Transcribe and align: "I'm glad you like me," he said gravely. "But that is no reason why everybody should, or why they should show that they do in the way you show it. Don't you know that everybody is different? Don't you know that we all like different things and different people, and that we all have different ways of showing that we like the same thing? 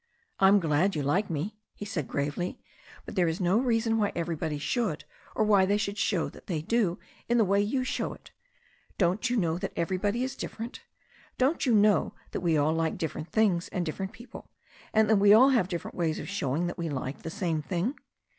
"I'm 0.39 0.59
glad 0.59 0.95
you 0.95 1.03
like 1.03 1.29
me," 1.29 1.59
he 1.75 1.85
said 1.85 2.07
gravely. 2.07 2.59
"But 3.05 3.13
that 3.13 3.27
is 3.27 3.39
no 3.39 3.59
reason 3.59 3.99
why 3.99 4.11
everybody 4.15 4.57
should, 4.57 5.03
or 5.35 5.43
why 5.43 5.67
they 5.67 5.77
should 5.77 5.99
show 5.99 6.27
that 6.27 6.47
they 6.47 6.63
do 6.63 6.97
in 7.29 7.37
the 7.37 7.45
way 7.45 7.61
you 7.61 7.83
show 7.83 8.11
it. 8.13 8.31
Don't 8.97 9.29
you 9.29 9.37
know 9.37 9.59
that 9.59 9.73
everybody 9.75 10.23
is 10.23 10.35
different? 10.35 10.79
Don't 11.37 11.67
you 11.67 11.75
know 11.75 12.15
that 12.31 12.41
we 12.41 12.57
all 12.57 12.73
like 12.73 12.97
different 12.97 13.31
things 13.31 13.67
and 13.67 13.85
different 13.85 14.11
people, 14.11 14.49
and 14.91 15.07
that 15.07 15.17
we 15.17 15.35
all 15.35 15.49
have 15.49 15.67
different 15.67 15.93
ways 15.95 16.17
of 16.17 16.27
showing 16.27 16.65
that 16.65 16.79
we 16.79 16.89
like 16.89 17.21
the 17.21 17.29
same 17.29 17.61
thing? 17.61 17.93